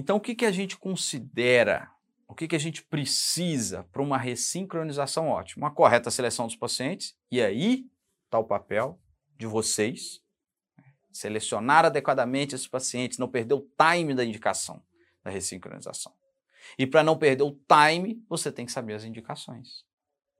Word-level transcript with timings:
Então, 0.00 0.16
o 0.16 0.20
que, 0.20 0.32
que 0.32 0.46
a 0.46 0.52
gente 0.52 0.76
considera, 0.76 1.90
o 2.28 2.32
que, 2.32 2.46
que 2.46 2.54
a 2.54 2.60
gente 2.60 2.84
precisa 2.84 3.82
para 3.90 4.00
uma 4.00 4.16
ressincronização 4.16 5.26
ótima? 5.26 5.66
Uma 5.66 5.74
correta 5.74 6.08
seleção 6.08 6.46
dos 6.46 6.54
pacientes, 6.54 7.18
e 7.32 7.42
aí 7.42 7.84
está 8.24 8.38
o 8.38 8.44
papel 8.44 8.96
de 9.36 9.44
vocês, 9.44 10.22
selecionar 11.10 11.84
adequadamente 11.84 12.54
esses 12.54 12.68
pacientes, 12.68 13.18
não 13.18 13.26
perder 13.26 13.54
o 13.54 13.68
time 13.76 14.14
da 14.14 14.24
indicação 14.24 14.80
da 15.24 15.32
ressincronização. 15.32 16.12
E 16.78 16.86
para 16.86 17.02
não 17.02 17.18
perder 17.18 17.42
o 17.42 17.58
time, 17.66 18.24
você 18.28 18.52
tem 18.52 18.64
que 18.64 18.70
saber 18.70 18.94
as 18.94 19.02
indicações. 19.02 19.84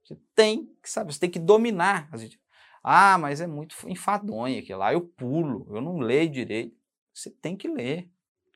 Você 0.05 0.17
tem 0.37 0.73
que 0.81 0.89
saber, 0.89 1.13
você 1.13 1.19
tem 1.19 1.31
que 1.31 1.41
dominar 1.41 2.09
as 2.13 2.23
indicações. 2.23 2.49
Ah, 2.81 3.19
mas 3.19 3.41
é 3.41 3.47
muito 3.49 3.75
enfadonho 3.89 4.61
aquilo 4.61 4.79
lá, 4.79 4.93
eu 4.93 5.01
pulo, 5.01 5.67
eu 5.75 5.81
não 5.81 5.99
leio 5.99 6.31
direito. 6.31 6.79
Você 7.13 7.29
tem 7.29 7.57
que 7.57 7.67
ler. 7.67 8.09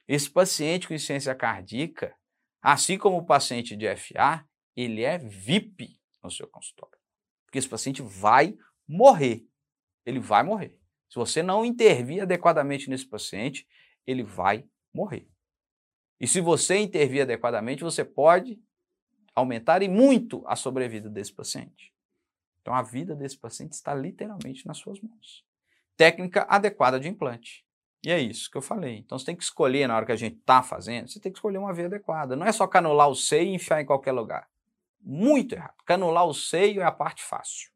Esse 0.06 0.30
paciente 0.30 0.88
com 0.88 0.94
insuficiência 0.94 1.34
cardíaca, 1.34 2.16
assim 2.60 2.98
como 2.98 3.18
o 3.18 3.26
paciente 3.26 3.76
de 3.76 3.86
FA, 3.96 4.44
ele 4.76 5.02
é 5.02 5.18
VIP 5.18 6.00
no 6.22 6.30
seu 6.30 6.46
consultório. 6.48 6.98
Porque 7.44 7.58
esse 7.58 7.68
paciente 7.68 8.02
vai 8.02 8.56
morrer. 8.88 9.46
Ele 10.04 10.18
vai 10.18 10.42
morrer. 10.42 10.78
Se 11.08 11.16
você 11.16 11.42
não 11.42 11.64
intervir 11.64 12.22
adequadamente 12.22 12.88
nesse 12.88 13.06
paciente, 13.06 13.66
ele 14.06 14.22
vai 14.22 14.64
morrer. 14.92 15.28
E 16.18 16.26
se 16.26 16.40
você 16.40 16.78
intervir 16.78 17.22
adequadamente, 17.22 17.82
você 17.82 18.04
pode 18.04 18.58
aumentar 19.34 19.82
e 19.82 19.88
muito 19.88 20.42
a 20.46 20.56
sobrevida 20.56 21.10
desse 21.10 21.32
paciente. 21.32 21.92
Então 22.60 22.74
a 22.74 22.82
vida 22.82 23.14
desse 23.14 23.36
paciente 23.36 23.72
está 23.72 23.94
literalmente 23.94 24.66
nas 24.66 24.78
suas 24.78 25.00
mãos. 25.00 25.44
Técnica 25.96 26.46
adequada 26.48 26.98
de 26.98 27.08
implante. 27.08 27.66
E 28.04 28.10
é 28.10 28.18
isso 28.18 28.50
que 28.50 28.56
eu 28.56 28.62
falei. 28.62 28.96
Então 28.98 29.18
você 29.18 29.26
tem 29.26 29.36
que 29.36 29.44
escolher 29.44 29.86
na 29.86 29.94
hora 29.94 30.04
que 30.04 30.12
a 30.12 30.16
gente 30.16 30.38
está 30.38 30.62
fazendo, 30.62 31.08
você 31.08 31.20
tem 31.20 31.30
que 31.30 31.38
escolher 31.38 31.58
uma 31.58 31.72
veia 31.72 31.86
adequada. 31.86 32.34
Não 32.34 32.46
é 32.46 32.52
só 32.52 32.66
canular 32.66 33.08
o 33.08 33.14
seio 33.14 33.50
e 33.50 33.54
enfiar 33.54 33.80
em 33.80 33.86
qualquer 33.86 34.12
lugar. 34.12 34.48
Muito 35.00 35.54
errado. 35.54 35.74
Canular 35.84 36.26
o 36.26 36.34
seio 36.34 36.80
é 36.80 36.84
a 36.84 36.92
parte 36.92 37.22
fácil. 37.22 37.70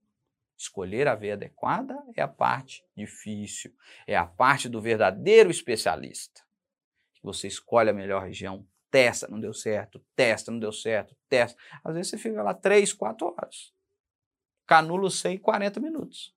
Escolher 0.57 1.07
a 1.07 1.15
veia 1.15 1.35
adequada 1.35 1.97
é 2.17 2.23
a 2.23 2.29
parte 2.29 2.85
difícil, 2.97 3.73
é 4.07 4.17
a 4.17 4.27
parte 4.27 4.69
do 4.69 4.81
verdadeiro 4.81 5.51
especialista. 5.51 6.43
Você 7.23 7.47
escolhe 7.47 7.91
a 7.91 7.93
melhor 7.93 8.23
região, 8.23 8.67
testa, 8.91 9.29
não 9.29 9.39
deu 9.39 9.53
certo, 9.53 10.03
testa, 10.15 10.51
não 10.51 10.59
deu 10.59 10.73
certo, 10.73 11.15
testa. 11.29 11.61
Às 11.85 11.95
vezes 11.95 12.11
você 12.11 12.19
fica 12.19 12.43
lá 12.43 12.55
3, 12.55 12.93
4 12.93 13.27
horas. 13.27 13.75
Canula 14.67 15.07
o 15.07 15.11
seio 15.11 15.35
em 15.35 15.39
40 15.39 15.79
minutos. 15.79 16.35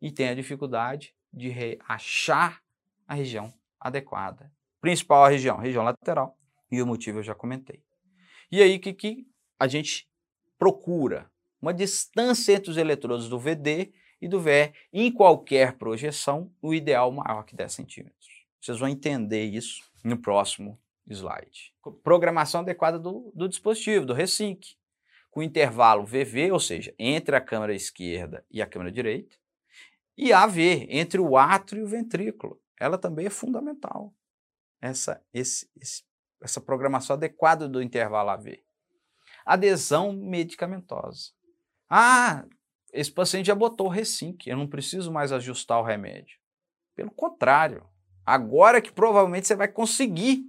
E 0.00 0.12
tem 0.12 0.28
a 0.28 0.34
dificuldade 0.34 1.14
de 1.32 1.78
achar 1.88 2.61
a 3.12 3.16
região 3.16 3.52
adequada. 3.80 4.52
Principal 4.80 5.24
a 5.24 5.28
região, 5.28 5.56
região 5.56 5.84
lateral. 5.84 6.36
E 6.70 6.82
o 6.82 6.86
motivo 6.86 7.18
eu 7.18 7.22
já 7.22 7.34
comentei. 7.34 7.82
E 8.50 8.62
aí 8.62 8.76
o 8.76 8.80
que, 8.80 8.92
que 8.92 9.26
a 9.58 9.68
gente 9.68 10.08
procura? 10.58 11.30
uma 11.62 11.72
distância 11.72 12.54
entre 12.54 12.70
os 12.72 12.76
eletrodos 12.76 13.28
do 13.28 13.38
VD 13.38 13.92
e 14.20 14.26
do 14.26 14.40
VE 14.40 14.72
em 14.92 15.12
qualquer 15.12 15.78
projeção, 15.78 16.52
o 16.60 16.74
ideal 16.74 17.12
maior 17.12 17.44
que 17.44 17.54
10 17.54 17.72
centímetros. 17.72 18.44
Vocês 18.60 18.78
vão 18.80 18.88
entender 18.88 19.44
isso 19.44 19.88
no 20.02 20.18
próximo 20.18 20.78
slide. 21.08 21.72
Programação 22.02 22.62
adequada 22.62 22.98
do, 22.98 23.32
do 23.34 23.48
dispositivo, 23.48 24.04
do 24.04 24.12
Resync, 24.12 24.74
com 25.30 25.42
intervalo 25.42 26.04
VV, 26.04 26.50
ou 26.50 26.60
seja, 26.60 26.92
entre 26.98 27.36
a 27.36 27.40
câmera 27.40 27.74
esquerda 27.74 28.44
e 28.50 28.60
a 28.60 28.66
câmera 28.66 28.90
direita, 28.90 29.36
e 30.16 30.32
AV, 30.32 30.86
entre 30.90 31.20
o 31.20 31.36
átrio 31.36 31.80
e 31.80 31.84
o 31.84 31.88
ventrículo. 31.88 32.60
Ela 32.82 32.98
também 32.98 33.26
é 33.26 33.30
fundamental, 33.30 34.12
essa, 34.80 35.24
esse, 35.32 35.70
esse, 35.80 36.02
essa 36.42 36.60
programação 36.60 37.14
adequada 37.14 37.68
do 37.68 37.80
intervalo 37.80 38.30
AV. 38.30 38.60
Adesão 39.46 40.12
medicamentosa. 40.12 41.30
Ah, 41.88 42.44
esse 42.92 43.12
paciente 43.12 43.46
já 43.46 43.54
botou 43.54 43.86
o 43.86 43.88
Resync, 43.88 44.48
eu 44.48 44.56
não 44.56 44.66
preciso 44.66 45.12
mais 45.12 45.30
ajustar 45.30 45.78
o 45.78 45.84
remédio. 45.84 46.40
Pelo 46.96 47.12
contrário, 47.12 47.88
agora 48.26 48.82
que 48.82 48.90
provavelmente 48.90 49.46
você 49.46 49.54
vai 49.54 49.68
conseguir 49.68 50.42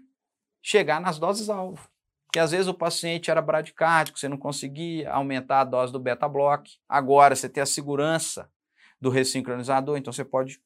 chegar 0.60 1.00
nas 1.00 1.20
doses 1.20 1.52
alvo. 1.52 1.88
Que 2.32 2.40
às 2.40 2.50
vezes 2.50 2.68
o 2.68 2.74
paciente 2.74 3.30
era 3.30 3.44
bradicárdico, 3.44 4.18
você 4.18 4.28
não 4.28 4.40
conseguia 4.40 5.12
aumentar 5.12 5.62
a 5.62 5.66
dose 5.66 5.94
do 5.94 6.00
beta-block. 6.00 6.80
Agora 6.90 7.36
você 7.36 7.48
tem 7.48 7.62
a 7.62 7.68
segurança 7.68 8.52
do 9.00 9.12
ressincronizador, 9.12 9.98
então 9.98 10.12
você 10.12 10.26
pode 10.26 10.60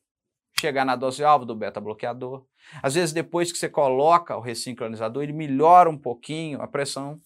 chegar 0.60 0.86
na 0.86 0.96
dose 0.96 1.24
alvo 1.24 1.46
do 1.46 1.56
beta-bloqueador. 1.56 2.46
Às 2.82 2.96
vezes 2.96 3.14
depois 3.14 3.52
que 3.52 3.58
você 3.58 3.70
coloca 3.70 4.36
o 4.36 4.42
ressincronizador, 4.42 5.24
ele 5.24 5.34
melhora 5.34 5.90
um 5.90 5.98
pouquinho 5.98 6.62
a 6.62 6.68
pressão 6.68 7.22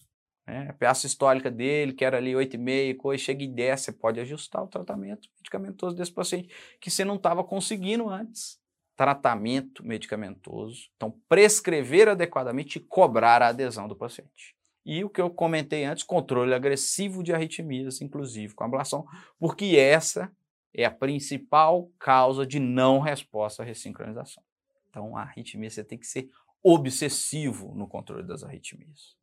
né? 0.46 0.68
A 0.68 0.72
peça 0.72 1.06
histórica 1.06 1.50
dele, 1.50 1.92
que 1.92 2.04
era 2.04 2.16
ali 2.16 2.32
8,5, 2.32 2.96
coisa, 2.96 3.22
chega 3.22 3.44
e 3.44 3.48
desce, 3.48 3.84
você 3.84 3.92
pode 3.92 4.20
ajustar 4.20 4.62
o 4.62 4.68
tratamento 4.68 5.28
medicamentoso 5.38 5.96
desse 5.96 6.12
paciente 6.12 6.48
que 6.80 6.90
você 6.90 7.04
não 7.04 7.16
estava 7.16 7.44
conseguindo 7.44 8.08
antes. 8.08 8.60
Tratamento 8.96 9.84
medicamentoso. 9.84 10.90
Então, 10.96 11.14
prescrever 11.28 12.08
adequadamente 12.08 12.78
e 12.78 12.80
cobrar 12.80 13.40
a 13.40 13.48
adesão 13.48 13.88
do 13.88 13.96
paciente. 13.96 14.54
E 14.84 15.04
o 15.04 15.08
que 15.08 15.20
eu 15.20 15.30
comentei 15.30 15.84
antes, 15.84 16.04
controle 16.04 16.52
agressivo 16.52 17.22
de 17.22 17.32
arritmias, 17.32 18.02
inclusive 18.02 18.54
com 18.54 18.64
ablação, 18.64 19.06
porque 19.38 19.76
essa 19.76 20.30
é 20.74 20.84
a 20.84 20.90
principal 20.90 21.90
causa 21.98 22.46
de 22.46 22.58
não 22.58 23.00
resposta 23.00 23.62
à 23.62 23.66
ressincronização. 23.66 24.42
Então, 24.88 25.16
a 25.16 25.22
arritmia 25.22 25.70
você 25.70 25.84
tem 25.84 25.98
que 25.98 26.06
ser 26.06 26.30
obsessivo 26.62 27.74
no 27.74 27.86
controle 27.86 28.22
das 28.22 28.44
arritmias. 28.44 29.16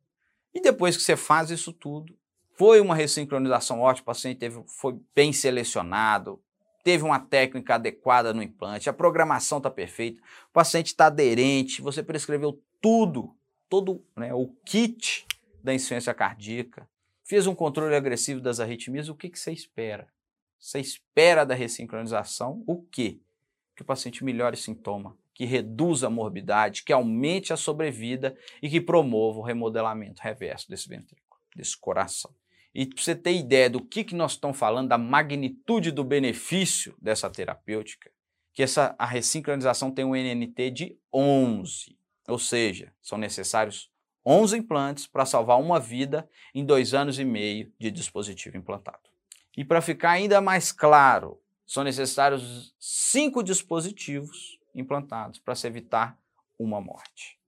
E 0.52 0.60
depois 0.60 0.96
que 0.96 1.02
você 1.02 1.16
faz 1.16 1.50
isso 1.50 1.72
tudo, 1.72 2.16
foi 2.56 2.80
uma 2.80 2.94
ressincronização 2.94 3.80
ótima, 3.80 4.02
o 4.02 4.06
paciente 4.06 4.38
teve, 4.38 4.62
foi 4.66 5.00
bem 5.14 5.32
selecionado, 5.32 6.42
teve 6.84 7.04
uma 7.04 7.18
técnica 7.18 7.76
adequada 7.76 8.34
no 8.34 8.42
implante, 8.42 8.90
a 8.90 8.92
programação 8.92 9.58
está 9.58 9.70
perfeita, 9.70 10.20
o 10.50 10.52
paciente 10.52 10.88
está 10.88 11.06
aderente, 11.06 11.80
você 11.80 12.02
prescreveu 12.02 12.60
tudo, 12.80 13.34
todo 13.68 14.04
né, 14.16 14.34
o 14.34 14.48
kit 14.64 15.26
da 15.62 15.72
insuficiência 15.72 16.12
cardíaca, 16.12 16.88
fez 17.24 17.46
um 17.46 17.54
controle 17.54 17.94
agressivo 17.94 18.40
das 18.40 18.60
arritmias, 18.60 19.08
o 19.08 19.14
que, 19.14 19.30
que 19.30 19.38
você 19.38 19.52
espera? 19.52 20.08
Você 20.60 20.78
espera 20.78 21.44
da 21.44 21.54
ressincronização 21.54 22.62
o 22.66 22.82
quê? 22.82 23.18
Que 23.74 23.82
o 23.82 23.84
paciente 23.84 24.22
melhore 24.22 24.58
sintoma, 24.58 25.16
que 25.32 25.46
reduza 25.46 26.06
a 26.06 26.10
morbidade, 26.10 26.84
que 26.84 26.92
aumente 26.92 27.52
a 27.52 27.56
sobrevida 27.56 28.36
e 28.62 28.68
que 28.68 28.80
promova 28.80 29.38
o 29.38 29.42
remodelamento 29.42 30.20
reverso 30.22 30.68
desse 30.68 30.86
ventrículo, 30.86 31.40
desse 31.56 31.76
coração. 31.78 32.30
E 32.74 32.86
para 32.86 33.02
você 33.02 33.16
ter 33.16 33.32
ideia 33.32 33.70
do 33.70 33.82
que, 33.82 34.04
que 34.04 34.14
nós 34.14 34.32
estamos 34.32 34.58
falando, 34.58 34.88
da 34.88 34.98
magnitude 34.98 35.90
do 35.90 36.04
benefício 36.04 36.94
dessa 37.00 37.28
terapêutica, 37.30 38.12
que 38.52 38.62
essa, 38.62 38.94
a 38.98 39.06
ressincronização 39.06 39.90
tem 39.90 40.04
um 40.04 40.14
NNT 40.14 40.70
de 40.70 40.98
11, 41.12 41.96
ou 42.28 42.38
seja, 42.38 42.92
são 43.00 43.18
necessários 43.18 43.90
11 44.24 44.58
implantes 44.58 45.06
para 45.06 45.24
salvar 45.24 45.58
uma 45.58 45.80
vida 45.80 46.28
em 46.54 46.64
dois 46.64 46.92
anos 46.92 47.18
e 47.18 47.24
meio 47.24 47.72
de 47.78 47.90
dispositivo 47.90 48.56
implantado. 48.56 49.09
E 49.56 49.64
para 49.64 49.80
ficar 49.80 50.12
ainda 50.12 50.40
mais 50.40 50.72
claro, 50.72 51.40
são 51.66 51.84
necessários 51.84 52.74
cinco 52.78 53.42
dispositivos 53.42 54.58
implantados 54.74 55.38
para 55.38 55.54
se 55.54 55.66
evitar 55.66 56.18
uma 56.58 56.80
morte. 56.80 57.38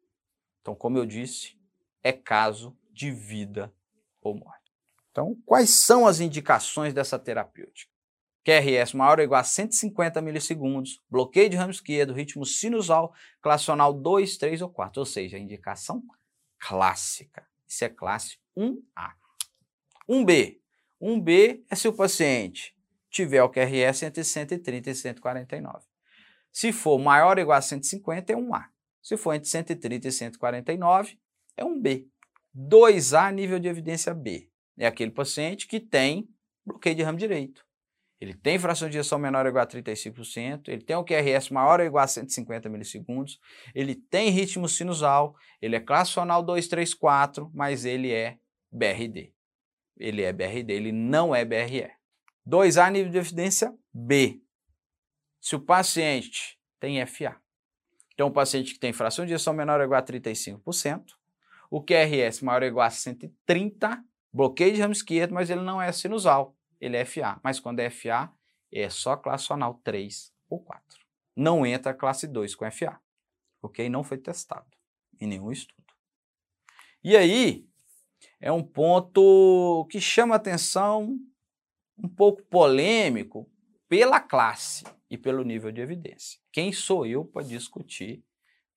Então, 0.61 0.75
como 0.75 0.99
eu 0.99 1.05
disse, 1.05 1.59
é 2.03 2.13
caso 2.13 2.77
de 2.93 3.11
vida 3.11 3.73
ou 4.21 4.35
morte. 4.35 4.73
Então, 5.11 5.37
quais 5.45 5.71
são 5.71 6.07
as 6.07 6.21
indicações 6.21 6.95
dessa 6.95 7.19
terapêutica? 7.19 7.93
QRS 8.45 8.95
maior 8.95 9.19
ou 9.19 9.25
igual 9.25 9.41
a 9.41 9.45
150 9.45 10.21
milissegundos, 10.21 11.01
bloqueio 11.09 11.49
de 11.49 11.57
ramo 11.57 11.71
esquerdo, 11.71 12.13
ritmo 12.13 12.45
sinusal, 12.45 13.15
classional 13.41 13.93
2, 13.93 14.37
3 14.37 14.63
ou 14.63 14.69
4, 14.69 15.01
ou 15.01 15.07
seja, 15.07 15.37
a 15.37 15.41
indicação 15.41 16.03
clássica. 16.59 17.47
Isso 17.69 17.85
é 17.85 17.89
classe 17.89 18.39
1A. 18.57 19.13
1B. 20.09 20.62
1B 21.03 21.65
é 21.69 21.75
se 21.75 21.89
o 21.89 21.93
paciente 21.93 22.77
tiver 23.11 23.43
o 23.43 23.51
QRS 23.51 24.05
entre 24.05 24.23
130 24.23 24.91
e 24.91 24.95
149. 24.95 25.85
Se 26.53 26.73
for 26.73 26.99
maior 26.99 27.37
ou 27.39 27.43
igual 27.43 27.59
a 27.59 27.63
150, 27.63 28.33
é 28.33 28.37
um 28.37 28.55
A. 28.55 28.69
Se 29.03 29.17
for 29.17 29.35
entre 29.35 29.49
130 29.49 30.07
e 30.07 30.13
149, 30.13 31.19
é 31.57 31.65
um 31.65 31.81
B. 31.81 32.07
2A, 32.57 33.33
nível 33.33 33.59
de 33.59 33.67
evidência 33.67 34.15
B. 34.15 34.49
É 34.79 34.87
aquele 34.87 35.11
paciente 35.11 35.67
que 35.67 35.81
tem 35.81 36.29
bloqueio 36.65 36.95
de 36.95 37.03
ramo 37.03 37.19
direito. 37.19 37.65
Ele 38.21 38.35
tem 38.35 38.57
fração 38.57 38.89
de 38.89 38.97
ejeção 38.97 39.19
menor 39.19 39.45
ou 39.45 39.51
igual 39.51 39.65
a 39.65 39.67
35%, 39.67 40.69
ele 40.69 40.83
tem 40.83 40.95
o 40.95 41.03
QRS 41.03 41.51
maior 41.51 41.81
ou 41.81 41.87
igual 41.87 42.05
a 42.05 42.07
150 42.07 42.69
milissegundos, 42.69 43.41
ele 43.75 43.97
tem 43.97 44.31
ritmo 44.31 44.69
sinusal, 44.69 45.35
ele 45.61 45.75
é 45.75 45.81
classional 45.81 46.41
234, 46.41 47.51
mas 47.53 47.85
ele 47.85 48.13
é 48.13 48.39
BRD. 48.71 49.35
Ele 49.97 50.23
é 50.23 50.33
BRD, 50.33 50.73
ele 50.73 50.93
não 50.93 51.35
é 51.35 51.45
BRE. 51.45 51.91
2A, 52.47 52.91
nível 52.91 53.11
de 53.11 53.19
evidência 53.19 53.73
B 53.93 54.43
se 55.43 55.57
o 55.57 55.61
paciente 55.61 56.57
tem 56.79 57.05
FA, 57.05 57.37
Então, 58.15 58.29
o 58.29 58.33
paciente 58.33 58.75
que 58.75 58.79
tem 58.79 58.93
fração 58.93 59.27
de 59.27 59.33
ejeção 59.33 59.53
menor 59.53 59.81
ou 59.81 59.85
igual 59.85 59.99
a 59.99 60.05
35%, 60.05 61.05
o 61.69 61.83
QRS 61.83 62.43
maior 62.43 62.63
ou 62.63 62.69
igual 62.69 62.87
a 62.87 62.91
130, 62.91 64.05
bloqueio 64.33 64.73
de 64.73 64.81
ramo 64.81 64.93
esquerdo, 64.93 65.35
mas 65.35 65.51
ele 65.51 65.63
não 65.63 65.83
é 65.83 65.91
sinusal, 65.91 66.57
ele 66.81 66.97
é 66.97 67.05
FA. 67.05 67.41
Mas 67.43 67.59
quando 67.59 67.81
é 67.81 67.91
FA, 67.91 68.33
é 68.71 68.89
só 68.89 69.17
classe 69.17 69.45
sonal 69.45 69.81
3 69.83 70.33
ou 70.49 70.61
4. 70.61 71.01
Não 71.35 71.67
entra 71.67 71.93
classe 71.93 72.29
2 72.29 72.55
com 72.55 72.71
FA, 72.71 73.01
ok? 73.61 73.89
Não 73.89 74.05
foi 74.05 74.19
testado 74.19 74.71
em 75.21 75.27
nenhum 75.27 75.51
estudo. 75.51 75.83
E 77.03 77.17
aí, 77.17 77.67
é 78.43 78.51
um 78.51 78.63
ponto 78.63 79.87
que 79.89 80.01
chama 80.01 80.35
atenção, 80.35 81.17
um 81.97 82.09
pouco 82.09 82.43
polêmico, 82.43 83.49
pela 83.89 84.19
classe 84.19 84.85
e 85.09 85.17
pelo 85.17 85.45
nível 85.45 85.71
de 85.71 85.81
evidência. 85.81 86.41
Quem 86.51 86.73
sou 86.73 87.07
eu 87.07 87.25
para 87.25 87.47
discutir 87.47 88.25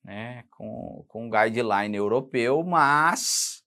né, 0.04 0.44
com, 0.52 1.04
com 1.08 1.26
um 1.26 1.30
guideline 1.32 1.98
europeu, 1.98 2.64
mas 2.64 3.66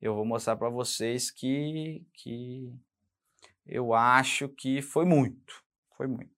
eu 0.00 0.14
vou 0.14 0.24
mostrar 0.24 0.54
para 0.54 0.68
vocês 0.68 1.28
que, 1.28 2.06
que 2.14 2.72
eu 3.66 3.92
acho 3.92 4.48
que 4.48 4.80
foi 4.80 5.04
muito, 5.04 5.64
foi 5.96 6.06
muito. 6.06 6.30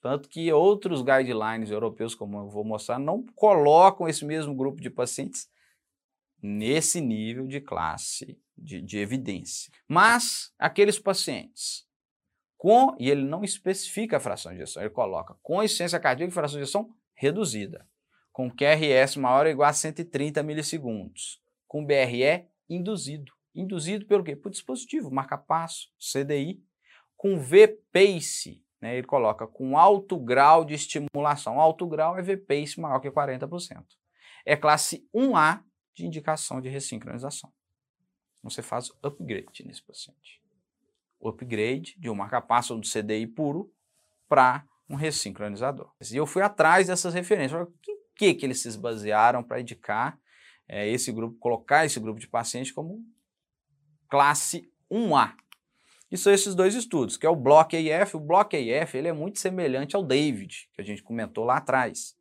Tanto 0.00 0.28
que 0.28 0.52
outros 0.52 1.02
guidelines 1.02 1.72
europeus, 1.72 2.14
como 2.14 2.38
eu 2.38 2.48
vou 2.48 2.62
mostrar, 2.62 3.00
não 3.00 3.26
colocam 3.34 4.06
esse 4.06 4.24
mesmo 4.24 4.54
grupo 4.54 4.80
de 4.80 4.88
pacientes 4.88 5.50
nesse 6.42 7.00
nível 7.00 7.46
de 7.46 7.60
classe 7.60 8.38
de, 8.56 8.80
de 8.80 8.98
evidência. 8.98 9.72
Mas 9.88 10.52
aqueles 10.58 10.98
pacientes 10.98 11.86
com, 12.56 12.96
e 12.98 13.10
ele 13.10 13.22
não 13.22 13.44
especifica 13.44 14.16
a 14.16 14.20
fração 14.20 14.52
de 14.52 14.58
ejeção, 14.58 14.82
ele 14.82 14.90
coloca 14.90 15.36
com 15.42 15.62
insuficiência 15.62 16.00
cardíaca 16.00 16.30
e 16.30 16.34
fração 16.34 16.58
de 16.58 16.62
ejeção 16.62 16.90
reduzida, 17.14 17.86
com 18.32 18.50
QRS 18.50 19.16
maior 19.16 19.46
ou 19.46 19.52
igual 19.52 19.68
a 19.68 19.72
130 19.72 20.42
milissegundos, 20.42 21.40
com 21.66 21.84
BRE 21.84 22.46
induzido. 22.68 23.32
Induzido 23.54 24.06
pelo 24.06 24.24
quê? 24.24 24.36
Por 24.36 24.50
dispositivo, 24.50 25.10
marca-passo, 25.10 25.88
CDI, 25.98 26.62
com 27.16 27.38
VPACE, 27.38 28.62
né, 28.80 28.98
ele 28.98 29.06
coloca 29.06 29.46
com 29.46 29.78
alto 29.78 30.18
grau 30.18 30.64
de 30.64 30.74
estimulação. 30.74 31.58
Alto 31.58 31.86
grau 31.86 32.18
é 32.18 32.22
VPACE 32.22 32.78
maior 32.78 33.00
que 33.00 33.10
40%. 33.10 33.84
É 34.44 34.54
classe 34.54 35.08
1A 35.14 35.62
de 35.96 36.06
indicação 36.06 36.60
de 36.60 36.68
ressincronização. 36.68 37.52
Então, 38.38 38.50
você 38.50 38.62
faz 38.62 38.92
upgrade 39.02 39.64
nesse 39.66 39.82
paciente 39.82 40.46
upgrade 41.28 41.96
de 41.98 42.08
um 42.08 42.14
marca-passo 42.14 42.74
ou 42.74 42.80
do 42.80 42.86
CDI 42.86 43.26
puro 43.26 43.72
para 44.28 44.64
um 44.88 44.94
ressincronizador. 44.94 45.90
E 46.12 46.16
eu 46.16 46.26
fui 46.26 46.42
atrás 46.42 46.86
dessas 46.86 47.14
referências. 47.14 47.60
O 47.60 47.66
que, 47.82 47.96
que, 48.14 48.34
que 48.34 48.46
eles 48.46 48.60
se 48.60 48.78
basearam 48.78 49.42
para 49.42 49.60
indicar 49.60 50.18
é, 50.68 50.88
esse 50.88 51.12
grupo, 51.12 51.36
colocar 51.38 51.84
esse 51.84 51.98
grupo 51.98 52.20
de 52.20 52.28
pacientes 52.28 52.72
como 52.72 53.04
classe 54.08 54.70
1A? 54.90 55.34
E 56.10 56.16
são 56.16 56.32
esses 56.32 56.54
dois 56.54 56.74
estudos, 56.74 57.16
que 57.16 57.26
é 57.26 57.28
o 57.28 57.34
Block 57.34 57.76
AF. 57.92 58.16
O 58.16 58.20
Block 58.20 58.54
AF 58.54 58.96
ele 58.96 59.08
é 59.08 59.12
muito 59.12 59.40
semelhante 59.40 59.96
ao 59.96 60.04
David, 60.04 60.68
que 60.72 60.80
a 60.80 60.84
gente 60.84 61.02
comentou 61.02 61.44
lá 61.44 61.56
atrás. 61.56 62.16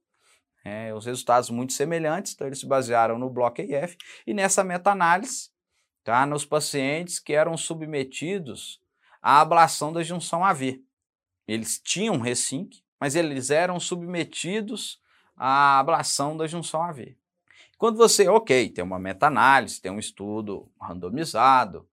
É, 0.68 0.92
os 0.96 1.06
resultados 1.06 1.52
muito 1.52 1.74
semelhantes, 1.74 2.34
então 2.34 2.48
eles 2.48 2.60
se 2.60 2.66
basearam 2.66 3.20
no 3.20 3.30
Block 3.30 3.62
AF. 3.62 3.96
E 4.26 4.34
nessa 4.34 4.64
meta-análise, 4.64 5.52
tá, 6.04 6.26
nos 6.26 6.44
pacientes 6.44 7.20
que 7.20 7.34
eram 7.34 7.56
submetidos 7.56 8.82
a 9.22 9.42
ablação 9.42 9.94
da 9.94 10.02
junção 10.02 10.44
AV. 10.44 10.82
Eles 11.48 11.80
tinham 11.80 12.20
resync, 12.20 12.84
mas 13.00 13.16
eles 13.16 13.52
eram 13.52 13.80
submetidos 13.80 15.00
à 15.38 15.78
ablação 15.78 16.36
da 16.36 16.48
junção 16.48 16.82
AV. 16.82 17.16
Quando 17.78 17.98
você, 17.98 18.28
ok, 18.28 18.70
tem 18.70 18.84
uma 18.84 18.98
meta-análise, 18.98 19.80
tem 19.80 19.92
um 19.92 20.00
estudo 20.00 20.72
randomizado, 20.82 21.88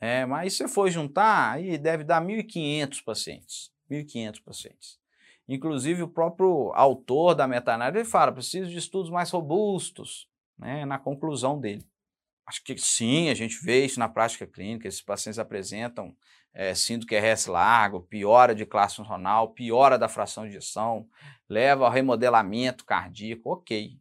é, 0.00 0.26
mas 0.26 0.52
se 0.52 0.58
você 0.58 0.68
for 0.68 0.90
juntar, 0.90 1.52
aí 1.52 1.78
deve 1.78 2.04
dar 2.04 2.20
1.500 2.20 3.02
pacientes. 3.02 3.72
1.500 3.90 4.42
pacientes. 4.42 4.98
Inclusive, 5.48 6.02
o 6.02 6.08
próprio 6.08 6.72
autor 6.74 7.34
da 7.34 7.48
meta-análise 7.48 8.04
fala, 8.04 8.32
preciso 8.32 8.70
de 8.70 8.76
estudos 8.76 9.10
mais 9.10 9.30
robustos, 9.30 10.28
né, 10.58 10.84
na 10.84 10.98
conclusão 10.98 11.58
dele. 11.58 11.86
Acho 12.46 12.62
que 12.62 12.76
sim, 12.76 13.30
a 13.30 13.34
gente 13.34 13.58
vê 13.62 13.84
isso 13.84 13.98
na 13.98 14.08
prática 14.08 14.46
clínica, 14.46 14.86
esses 14.86 15.02
pacientes 15.02 15.38
apresentam 15.38 16.14
é, 16.52 16.74
síndrome 16.74 17.08
QRS 17.08 17.46
largo, 17.46 18.00
piora 18.00 18.54
de 18.54 18.66
classe 18.66 18.96
funcional, 18.96 19.52
piora 19.52 19.98
da 19.98 20.08
fração 20.08 20.44
de 20.44 20.50
ejeção, 20.50 21.08
leva 21.48 21.84
ao 21.86 21.92
remodelamento 21.92 22.84
cardíaco, 22.84 23.50
ok. 23.50 23.98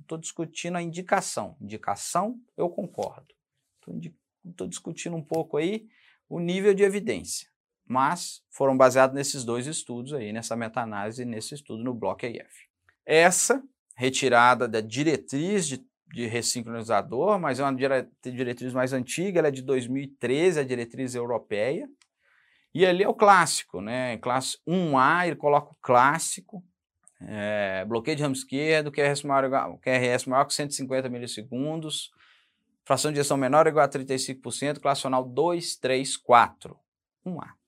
Estou 0.00 0.18
discutindo 0.18 0.76
a 0.76 0.82
indicação. 0.82 1.56
Indicação, 1.60 2.40
eu 2.56 2.68
concordo. 2.68 3.34
Estou 4.44 4.68
discutindo 4.68 5.16
um 5.16 5.22
pouco 5.22 5.56
aí 5.56 5.88
o 6.28 6.38
nível 6.38 6.72
de 6.72 6.84
evidência. 6.84 7.48
Mas 7.90 8.40
foram 8.50 8.76
baseados 8.76 9.16
nesses 9.16 9.44
dois 9.44 9.66
estudos 9.66 10.12
aí, 10.12 10.32
nessa 10.32 10.54
meta-análise 10.54 11.24
nesse 11.24 11.54
estudo 11.54 11.82
no 11.82 11.92
Bloco 11.92 12.24
AF. 12.24 12.68
Essa 13.04 13.60
retirada 13.96 14.68
da 14.68 14.80
diretriz 14.80 15.66
de 15.66 15.84
de 16.12 16.26
ressincronizador, 16.26 17.38
mas 17.38 17.60
é 17.60 17.64
uma 17.64 17.76
diretriz 18.22 18.72
mais 18.72 18.92
antiga, 18.92 19.38
ela 19.38 19.48
é 19.48 19.52
de 19.52 19.62
2013, 19.62 20.58
a 20.58 20.64
diretriz 20.64 21.14
europeia. 21.14 21.88
E 22.74 22.84
ali 22.84 23.04
é 23.04 23.08
o 23.08 23.14
clássico, 23.14 23.80
né? 23.80 24.18
Classe 24.18 24.58
1A, 24.66 25.26
ele 25.26 25.36
coloca 25.36 25.72
o 25.72 25.76
clássico, 25.80 26.64
é, 27.20 27.84
bloqueio 27.84 28.16
de 28.16 28.22
ramo 28.22 28.34
esquerdo, 28.34 28.90
QRS 28.90 29.24
maior, 29.24 29.78
QRS 29.78 30.26
maior 30.28 30.44
que 30.46 30.54
150 30.54 31.08
milissegundos, 31.08 32.10
fração 32.84 33.12
de 33.12 33.18
ejeção 33.18 33.36
menor 33.36 33.66
ou 33.66 33.70
igual 33.70 33.84
a 33.84 33.88
35%, 33.88 34.80
classicional 34.80 35.24
2, 35.24 35.76
3, 35.76 36.16
4. 36.16 36.76
1A. 37.24 37.59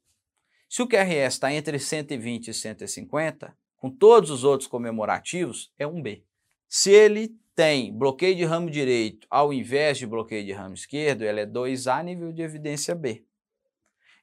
Se 0.72 0.80
o 0.80 0.88
QRS 0.88 1.34
está 1.34 1.52
entre 1.52 1.78
120 1.78 2.48
e 2.48 2.54
150, 2.54 3.54
com 3.76 3.90
todos 3.90 4.30
os 4.30 4.42
outros 4.42 4.66
comemorativos, 4.66 5.70
é 5.78 5.84
1B. 5.84 6.22
Se 6.66 6.90
ele 6.90 7.36
tem 7.54 7.92
bloqueio 7.92 8.34
de 8.34 8.44
ramo 8.46 8.70
direito 8.70 9.26
ao 9.28 9.52
invés 9.52 9.98
de 9.98 10.06
bloqueio 10.06 10.46
de 10.46 10.52
ramo 10.52 10.72
esquerdo, 10.72 11.24
ela 11.24 11.40
é 11.40 11.46
2A 11.46 12.02
nível 12.02 12.32
de 12.32 12.40
evidência 12.40 12.94
B. 12.94 13.22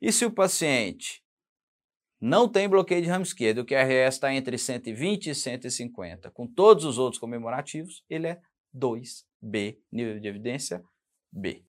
E 0.02 0.12
se 0.12 0.26
o 0.26 0.32
paciente 0.32 1.24
não 2.20 2.50
tem 2.50 2.68
bloqueio 2.68 3.04
de 3.04 3.10
ramo 3.10 3.22
esquerdo, 3.22 3.60
o 3.60 3.66
QRS 3.66 4.16
está 4.16 4.34
entre 4.34 4.58
120 4.58 5.30
e 5.30 5.36
150, 5.36 6.32
com 6.32 6.48
todos 6.48 6.84
os 6.84 6.98
outros 6.98 7.20
comemorativos, 7.20 8.04
ele 8.10 8.26
é 8.26 8.42
2B, 8.76 9.78
nível 9.92 10.20
de 10.20 10.28
evidência 10.28 10.84
B. 11.32 11.58